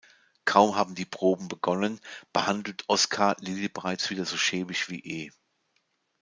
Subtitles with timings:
[0.45, 1.99] Kaum haben die Proben begonnen,
[2.33, 5.31] behandelt Oscar Lily bereits wieder so schäbig wie eh.